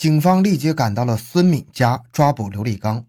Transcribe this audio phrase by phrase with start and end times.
[0.00, 3.04] 警方立即赶到了孙敏家抓捕刘立刚。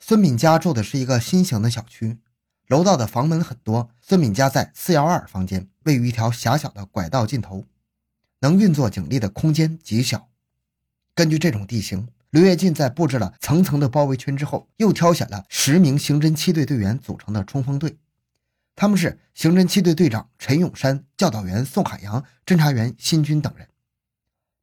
[0.00, 2.18] 孙敏家住的是一个新型的小区，
[2.66, 3.90] 楼道的房门很多。
[4.00, 7.66] 孙敏家在四幺二房间，位于一条狭小的拐道尽头，
[8.40, 10.26] 能运作警力的空间极小。
[11.14, 17.96] 根据这种地形，刘跃进在布置了层层的包围圈之后，又挑选了十名刑侦七队队员组成的冲锋队。
[18.74, 23.68] 他们是刑侦七队队长陈永山、教导员宋海洋、侦查员辛军等人。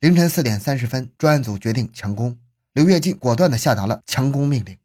[0.05, 2.37] 凌晨四点三十分，专案组决定强攻。
[2.73, 4.77] 刘跃进果断地下达了强攻命令。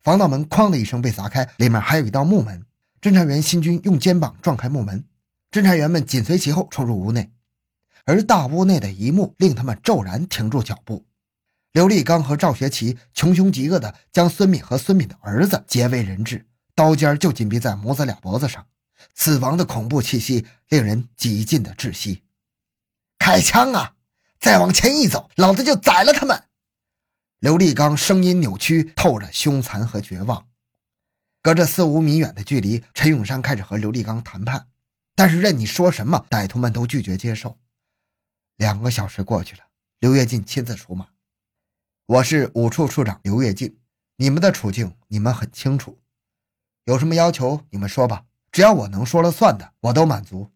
[0.00, 2.64] 防盗门“哐”的一声被砸开，里面还有一道木门。
[3.02, 5.04] 侦查员新军用肩膀撞开木门，
[5.50, 7.30] 侦查员们紧随其后冲入屋内。
[8.06, 11.04] 而大屋内的一幕令他们骤然停住脚步：
[11.72, 16.46] 刘立刚和赵学奇穷凶极恶地将孙敏和孙敏的儿子劫为人质。
[16.74, 18.66] 刀尖就紧逼在母子俩脖子上，
[19.14, 22.22] 死亡的恐怖气息令人几近的窒息。
[23.18, 23.96] 开枪啊！
[24.40, 26.44] 再往前一走，老子就宰了他们！
[27.40, 30.48] 刘立刚声音扭曲，透着凶残和绝望。
[31.42, 34.68] 隔着四五米远的距离，陈永山开始和刘立刚谈判，
[35.14, 37.58] 但是任你说什么，歹徒们都拒绝接受。
[38.56, 39.62] 两个小时过去了，
[39.98, 41.08] 刘跃进亲自出马
[42.06, 43.78] ：“我是五处处长刘跃进，
[44.16, 45.98] 你们的处境你们很清楚。”
[46.84, 50.50] 有什么要求，你们说吧，只要我能说了算的，我都满足。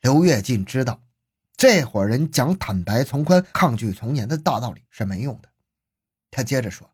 [0.00, 1.00] 刘跃进知道，
[1.58, 5.48] 这伙人讲坦白从宽、抗拒从严的大道理是没用的。
[6.30, 6.88] 他接着说：“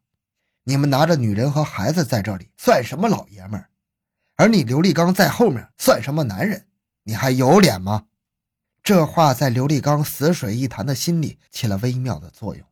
[0.64, 3.68] 你们拿着女人和孩子在这里，算什么老爷们儿？
[4.36, 6.66] 而你刘立刚在后面，算什么男人？
[7.02, 8.06] 你还有脸吗？”
[8.82, 12.66] 这话在刘立刚死水一潭的心里起了微妙的作用，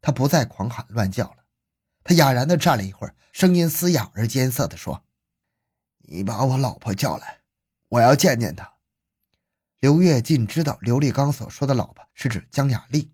[0.00, 1.44] 他不再狂喊乱叫了。
[2.02, 5.04] 他哑然地站了一会儿，声音嘶哑而艰涩地说。
[6.08, 7.38] 你把我老婆叫来，
[7.88, 8.75] 我要见见她。
[9.86, 13.12] 刘跃进知道刘立刚所说的老婆是指江雅丽。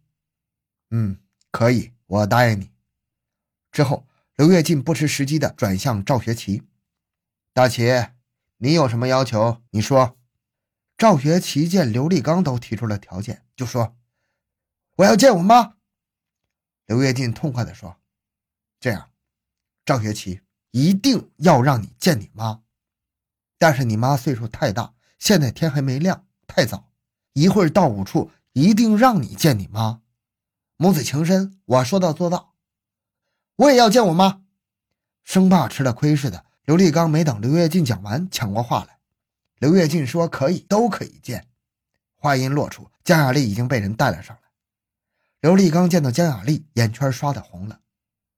[0.88, 1.20] 嗯，
[1.50, 2.70] 可以，我答应你。
[3.70, 6.62] 之后，刘跃进不失时机的转向赵学奇
[7.52, 8.06] ：“大齐，
[8.56, 9.60] 你有什么要求？
[9.68, 10.16] 你说。”
[10.96, 13.94] 赵学奇见刘立刚都提出了条件，就说
[14.96, 15.74] ：“我要见我妈。”
[16.88, 18.00] 刘跃进痛快的说
[18.80, 19.10] ：“这样，
[19.84, 20.40] 赵学奇
[20.70, 22.62] 一定要让你见你妈。”
[23.60, 26.90] 但是你妈岁数太大，现在天还没亮，太早。
[27.32, 30.00] 一会儿到五处，一定让你见你妈。
[30.76, 32.54] 母子情深，我说到做到。
[33.56, 34.42] 我也要见我妈，
[35.24, 36.44] 生怕吃了亏似的。
[36.64, 38.98] 刘立刚没等刘跃进讲完，抢过话来。
[39.58, 41.46] 刘跃进说：“可以，都可以见。”
[42.16, 44.42] 话音落出，江雅丽已经被人带了上来。
[45.40, 47.80] 刘立刚见到江雅丽，眼圈刷的红了。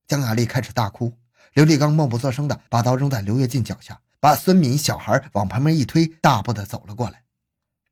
[0.06, 1.12] 江雅丽开始大哭。
[1.54, 4.00] 刘立刚默不作声的把刀扔在刘跃进脚下。
[4.20, 7.23] 把孙敏小孩往旁边一推，大步的走了过来。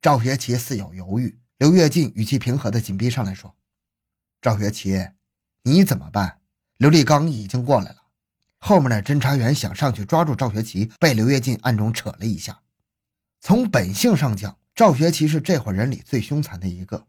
[0.03, 3.55] 赵学奇似有犹豫，刘跃进语气平和的紧逼上来说
[4.41, 5.07] ：“赵学奇，
[5.61, 6.39] 你怎么办？”
[6.75, 8.03] 刘立刚已经过来了。
[8.57, 12.59] 后面的侦查员想上去抓住赵学奇，被刘跃进暗中扯了一下。
[13.39, 17.07] 从本性上讲，赵学奇是这伙人里最凶残的一个。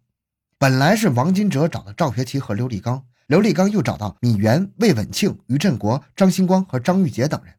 [0.56, 7.56] 本来是王金哲找到赵学奇和刘立刚，刘立刚又找到米原、魏稳庆、于振国、张星光和张玉杰等人。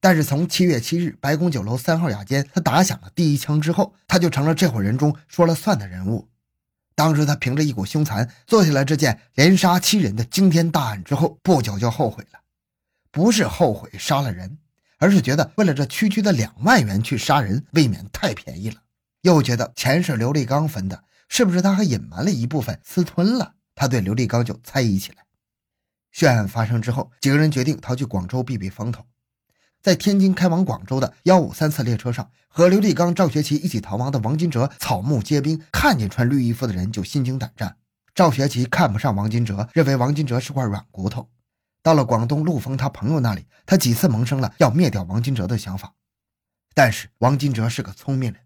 [0.00, 6.28] 但是从七月七日白宫酒楼三号雅间，他打响了第一枪之后，他就成了这伙人中说了算的人物。
[6.94, 12.40] 当时他凭着一股凶残做下了这件连杀七人的惊天大案之后，不久就后悔了。
[13.10, 14.58] 不是后悔杀了人，
[14.98, 18.76] 而是觉得为了这区区的两万元去杀人，未免太便宜了。
[19.22, 23.54] 又觉得钱是刘立刚分的，是不是他还隐瞒了一部分私吞了？
[23.74, 25.18] 他对刘立刚就猜疑起来。
[26.12, 29.04] 血案发生之后，几个人决定逃去广州避避风头。
[29.82, 37.76] 在天津开往广州的幺五三次列车上，和刘立刚、赵学奇一起逃亡的王金哲草木皆兵，看见穿绿衣服的人就心惊胆战。
[38.14, 41.30] 赵学奇看不上王金哲，认为王金哲是块软骨头。
[41.82, 45.94] 到了广东陆丰他朋友那里，他几次萌生了要灭掉王金哲的想法。
[46.74, 48.40] 但是王金哲是个聪明人，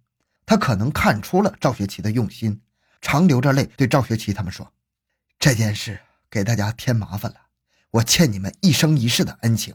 [0.47, 2.61] 他可能看出了赵学奇的用心，
[3.01, 4.73] 常流着泪对赵学奇他们说
[5.41, 5.99] ：“这件事
[6.31, 7.39] 给大家添麻烦了，
[7.91, 9.75] 我欠你们一生一世的恩情。”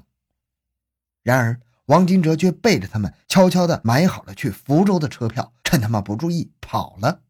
[1.24, 7.21] 然而，王金哲却背着他们悄悄地买好了去福州的车票，趁他们不注意跑了。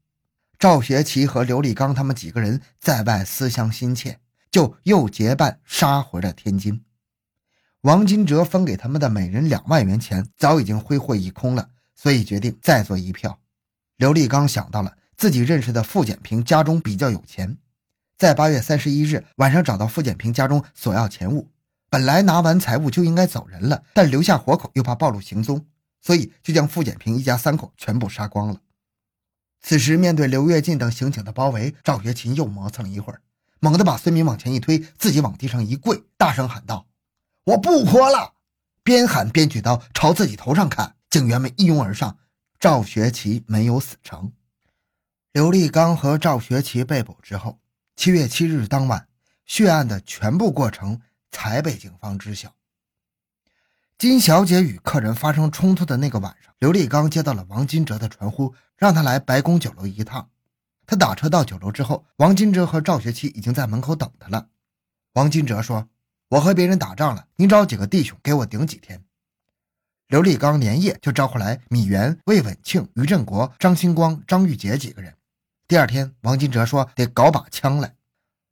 [0.57, 4.19] 赵学奇和刘立刚他们几个人在外思乡心切，
[4.51, 6.83] 就又结伴杀回了天津。
[7.81, 13.39] 王金哲分给他们的每人两万元钱早已经挥霍一空了，所以决定再做一票。
[13.95, 17.57] 刘立刚想到了自己认识的傅简平家中比较有钱，
[18.17, 21.47] 在八月三十一日晚上找到傅简平家中索要钱物。
[21.89, 25.65] 本来拿完财物就应该走人了，但留下活口又怕暴露行踪，
[26.01, 28.61] 所以就将傅简平一家三口全部杀光了。
[29.61, 33.21] 此时面对刘跃进等刑警的包围，赵学勤又磨蹭了一会儿，
[33.59, 36.87] 猛地把孙敏往前一推，自己往地上一跪，大声喊道
[37.43, 38.35] ：“我不活了！”
[38.83, 40.95] 边喊边举刀朝自己头上砍。
[41.09, 42.19] 警员们一拥而上，
[42.59, 44.31] 赵学奇没有死成。
[45.31, 47.59] 刘立刚和赵学奇被捕之后，
[47.95, 49.07] 七月七日当晚，
[49.45, 51.01] 血案的全部过程
[51.31, 52.53] 才被警方知晓。
[53.97, 60.29] 金小姐与客人发生冲突的那个晚上，刘立刚接到了王金哲的传呼，让他来白宫酒楼一趟。
[60.85, 64.47] 他打车到酒楼之后，王金哲和赵学奇已经在门口等他了。
[65.13, 65.89] 王金哲说
[66.29, 69.03] ：“我和别人打仗了，您找几个弟兄给我顶几天。”
[70.07, 75.13] 刘立刚连夜就招呼来米原、魏稳庆、于振国、张星光、张玉杰几个人。
[75.67, 77.93] 第二天，王金哲说得搞把枪来。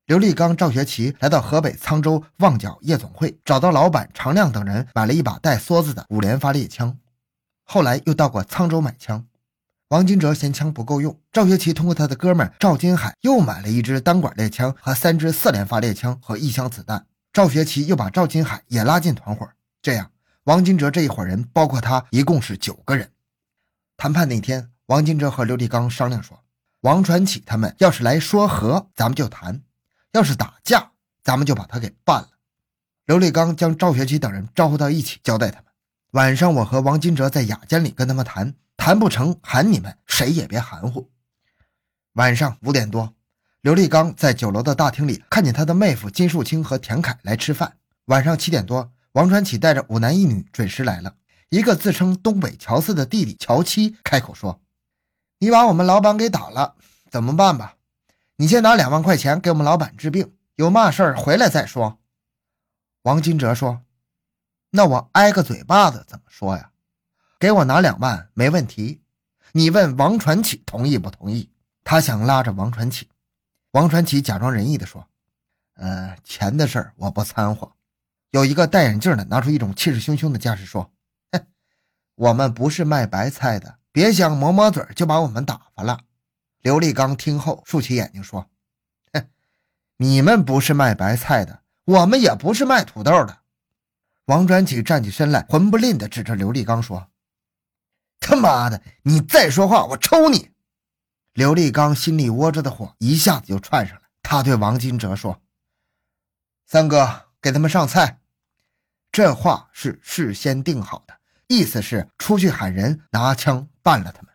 [0.08, 6.98] 刘立刚、赵学奇来到河北沧州旺角夜总会，找到老板常亮等人，买了一把带梭子的五连发猎枪。
[7.66, 9.28] 后来又到过沧州买枪。
[9.90, 17.06] 王金哲嫌枪不够用，赵学奇通过他的哥们赵金海又买了一支单管猎枪和三支四连发猎枪和一箱子弹。
[17.34, 19.46] 赵学奇又把赵金海也拉进团伙，
[19.82, 20.10] 这样
[20.46, 23.12] 王金哲这一伙人包括他一共是九个人。
[23.98, 26.42] 谈判那天，王金哲和刘立刚商量说。
[26.82, 29.60] 王传启他们要是来说和，咱们就谈；
[30.14, 30.92] 要是打架，
[31.24, 32.30] 咱们就把他给办了。
[33.06, 35.66] 刘立刚将赵学奇等人招呼到一起，交代他们：
[36.12, 41.10] 晚上我和王金哲在雅间里跟他们谈，谈不成喊你们，谁也别含糊。
[42.14, 43.14] 晚上五点多，
[43.62, 47.78] 刘立刚在酒楼的大厅里看见他的妹夫金树清和田凯来吃饭。
[48.06, 51.16] 晚上七点多，王传启带着五男一女准时来了。
[51.50, 54.60] 一个自称东北乔四的弟弟乔七开口说。
[55.40, 56.76] 你把我们老板给打了，
[57.12, 57.76] 怎么办吧？
[58.40, 61.98] 你先拿两万块钱给我们老板治病，有嘛事儿回来再说。
[63.02, 63.82] 王金哲说
[64.70, 66.70] ：“那我挨个嘴巴子怎么说呀？
[67.40, 69.02] 给我拿两万没问题。
[69.54, 71.50] 你问王传奇同意不同意？
[71.84, 73.10] 他想拉着王传奇。
[73.72, 75.08] 王传奇假装仁义的说
[75.74, 77.72] ：‘呃，钱的事儿我不掺和。’
[78.30, 80.92] 有一个戴眼镜的拿出一种气势汹汹的架势说
[81.34, 81.44] ：‘哼，
[82.14, 86.02] 我们不是卖白菜的。’别想抹抹嘴就把我们打发了。
[86.62, 88.50] 刘立刚听后竖起眼睛说
[89.14, 89.28] ：“哼，
[89.98, 93.40] 你们不是卖白菜的，我们也不是卖土豆的。”
[94.26, 97.10] 王传启站起身来，魂不吝地指着刘立刚说
[98.20, 100.52] ：“他妈的，你再说话，我抽你！”
[101.34, 105.42] 刘立刚心里窝着的火一下子就窜上来，他对王金哲说
[106.66, 108.20] ：“三哥，给他们上菜。”
[109.12, 111.18] 这话是事先定好的，
[111.48, 113.68] 意思是出去喊人拿枪。
[113.82, 114.34] 办了他们，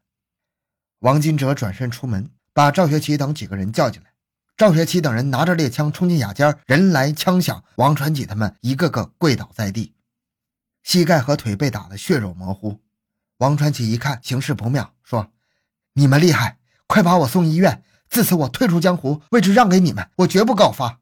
[1.03, 4.13] 王金哲转身出门，把赵学奇等几个人叫进来。
[4.57, 9.95] 赵学奇等人拿着猎枪冲进雅间，人来枪响，王传启他们一个个跪倒在地，
[10.85, 12.81] 膝盖和腿被打得血肉模糊。
[13.39, 15.33] 王传启一看形势不妙，说
[15.95, 17.83] ：“你们厉害，快把我送医院。
[18.09, 21.01] 自此我退出江湖，位置让给你们，我绝不告发。”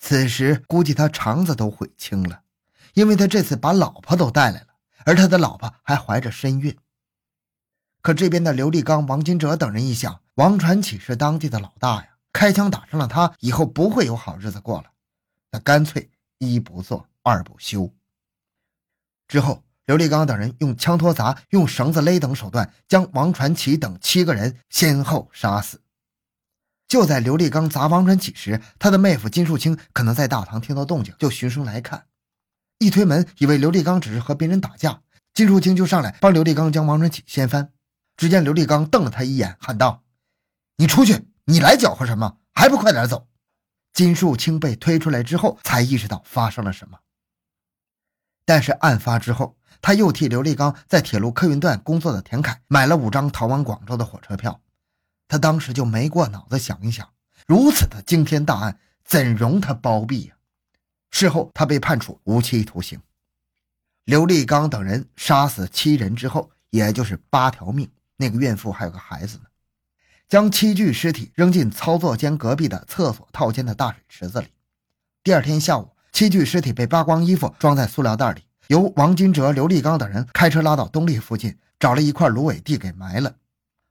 [0.00, 2.40] 此时估计他肠子都悔青了，
[2.94, 4.68] 因为他这次把老婆都带来了，
[5.04, 6.74] 而他的老婆还怀着身孕。
[8.02, 14.86] 可这边的刘立刚、王金哲等人一想，王传启是当地的老大呀，开枪打伤了他，以后不会有好日子过了。
[15.50, 17.92] 那干脆一不做二不休。
[19.28, 25.80] 之后，刘立刚等人用枪托砸、用绳子勒等手段，将王传启等七个人先后杀死。
[26.88, 32.06] 就在刘立刚砸王传启时，他的妹夫金树清可能在大堂听到动静，就循声来看。
[32.78, 35.02] 一推门，以为刘立刚只是和别人打架，
[35.34, 37.70] 金树清就上来帮刘立刚将王传启掀翻。
[38.20, 40.02] 只见刘立刚瞪了他一眼，喊道
[40.76, 41.26] ：“你出去！
[41.46, 42.36] 你来搅和什么？
[42.52, 43.26] 还不快点走！”
[43.94, 46.98] 金树清被推出来之后，才意识到发生了什么。
[48.44, 54.60] 但是案发之后，他又替刘立刚在铁路客运段工作的田凯买了五张逃往广州的火车票。
[55.26, 57.10] 他当时就没过脑子想一想，
[57.46, 60.34] 如此的惊天大案，怎容他包庇呀？
[61.10, 63.00] 事后，他被判处无期徒刑。
[64.04, 67.90] 刘立刚等人杀死七人之后，也就是八条命。
[68.20, 69.44] 那个孕妇还有个孩子呢，
[70.28, 74.48] 将七具尸体扔进操作间隔壁的厕所套间的大水池子里。
[75.24, 83.36] 第二天下午，七具尸体被扒光衣服，装在塑料袋里，由王金哲、刘立刚等人开车拉到东丽附近，找了一块芦苇地给埋了。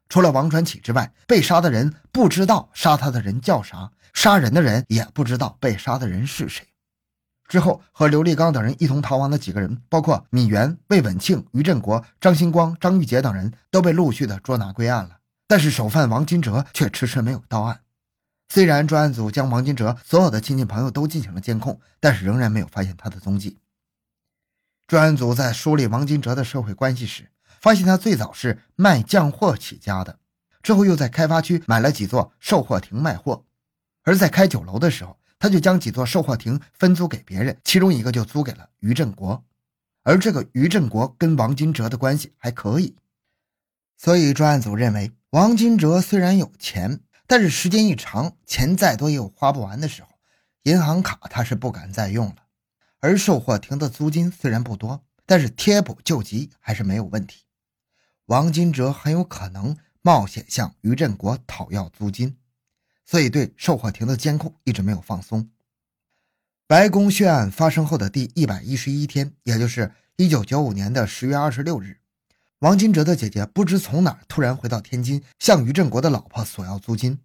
[0.08, 6.68] 除了王传启之外，被杀的人不知道杀他的人叫啥，杀人的人也不知道被杀的人是谁。
[7.50, 15.18] 之后，和刘立刚等人一同逃亡的几个人，包括米原、魏文庆、于振国、张星光、张玉杰等人，都被陆续的捉拿归案了。
[15.48, 17.82] 但是首犯王金哲却迟迟没有到案。
[18.50, 23.58] 虽然专案组将王金哲所有的亲戚朋友都进行了监控，但是仍然没有发现他的踪迹。
[24.88, 30.20] 专案组在梳理王金哲的社会关系时，发现他最早是卖酱货起家的，
[30.62, 33.44] 之后又在开发区买了几座售货亭卖货。
[34.04, 39.44] 而在开酒楼的时候，他就将几座售货亭分租给别人，其中一个就租给了于振国，
[40.04, 42.96] 而这个于振国跟王金哲的关系还可以，
[43.98, 50.10] 所以专案组认为，王金哲虽然有钱，但是时间一长，钱再多也有花不完的时候，
[50.64, 52.36] 银行卡他是不敢再用了。
[53.00, 57.46] 而售货亭的租金虽然不多，但是贴补救急还是没有问题。
[58.26, 62.36] 王金哲很有可能冒险向于振国讨要租金。
[63.10, 65.50] 所以，对售货亭的监控一直没有放松。
[66.68, 71.98] 白宫血案发生后的第一百一十一天，也就是一九九五年的十月二十六日，
[72.60, 77.20] 王金哲的姐姐不知从哪突然回到天津，向于振国的老婆索要租金。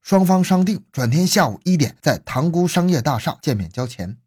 [0.00, 4.18] 双方商定转天下午一点在塘沽商业大厦见面交钱。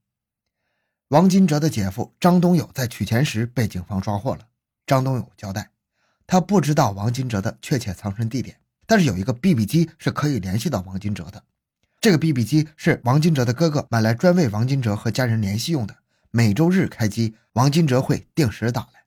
[1.07, 4.45] 王金哲的姐夫张东友在取钱时被警方抓获了。
[4.85, 5.71] 张东友交代，
[6.25, 8.59] 他不知道王金哲的确切藏身地点。
[8.87, 11.43] 但是有一个 BB 机是可以联系到王金哲的，
[11.99, 15.97] 这个 BB 机是王金哲的哥哥买来专为王金哲和家人联系用的，
[16.31, 19.03] 每周日开机，王金哲会定时打来。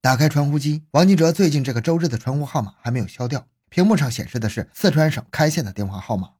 [0.00, 6.30] 打开传呼机，王金哲最近这个周日的传呼号码还没有消掉，屏幕上显示的是四川省开县的电话号码。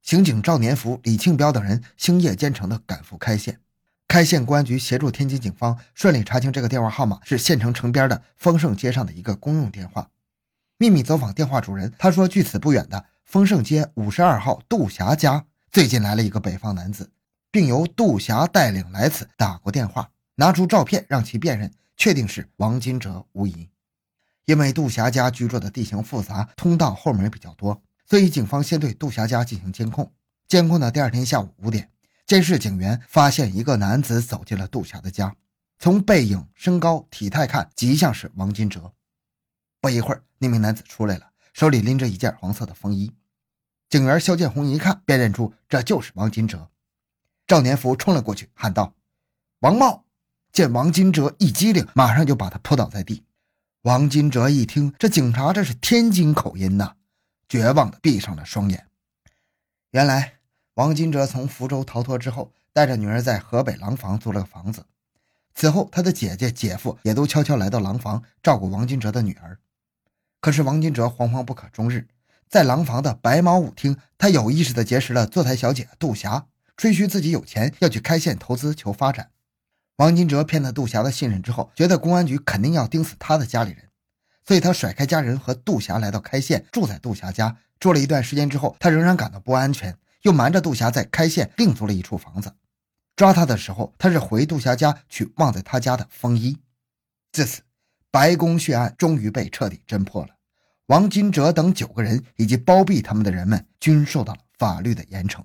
[0.00, 3.60] 刑警赵年福、李庆彪等人星夜兼程的赶赴开县，
[4.08, 10.08] 开县公安局协助天津警方顺利查清这个电话号码是县城城边的丰盛街上的一个公用电话。
[10.78, 17.10] 秘密走访电话主人，他说，距此不远的丰盛街五十二号杜霞家，最近来了一个北方男子，
[17.50, 23.70] 并由杜霞带领来此打过电话，拿出照片让其辨认，确定是王金哲无疑。
[24.44, 30.12] 因为杜霞家居住的地形复杂，通道后门比较多，所以警方先对杜霞家进行监控。
[30.46, 31.88] 监控的第二天下午五点，
[32.26, 35.34] 监视警员发现一个男子走进了杜霞的家，
[35.78, 38.92] 从背影、身高、体态看，极像是王金哲。
[39.80, 43.14] 不一会儿，那名男子出来了，手里拎着一件黄色的风衣。
[43.88, 46.70] 警员肖建红一看，便认出这就是王金哲。
[47.46, 48.94] 赵年福冲了过去，喊道
[49.60, 50.04] ：“王茂！”
[50.50, 53.24] 见王金哲一激灵，马上就把他扑倒在地。
[53.82, 56.96] 王金哲一听，这警察这是天津口音呐，
[57.48, 58.88] 绝望的闭上了双眼。
[59.90, 60.38] 原来，
[60.74, 64.86] 王金哲从福州逃脱之后，带着女儿在河北廊坊租了个房子。
[65.54, 69.58] 此后，他的姐姐、姐夫也都悄悄来到廊坊照顾王金哲的女儿。
[70.46, 72.06] 可是王金哲惶惶不可终日，
[72.48, 79.30] 在廊坊的白毛舞厅，他有意识地结识了坐台小姐杜霞，吹嘘自己有钱要去开县投资求发展。
[79.96, 83.88] 王金哲骗了杜霞的信任之后，觉得公安局肯定要盯死他的家里人，
[84.46, 87.56] 所以他甩开家人和杜霞来到开县，住在杜霞家。
[87.80, 92.54] 住了一段时间之后，他仍然感到不安全，又瞒着杜霞在开县另租了一处房子。
[93.16, 96.56] 抓他的时候，他是回杜霞家去忘在他家的风衣。
[97.32, 97.62] 自此，
[98.12, 100.35] 白宫血案终于被彻底侦破了。
[100.86, 105.44] 王金哲等九个人以及包庇他们的人们均受到了法律的严惩。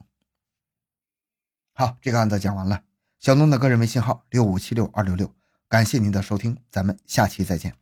[1.73, 2.83] 好，这个案子讲完了。
[3.19, 5.33] 小东的个人微信号六五七六二六六，
[5.67, 7.80] 感谢您的收听，咱们下期再见。